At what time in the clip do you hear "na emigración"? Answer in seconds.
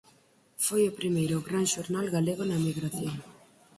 2.45-3.15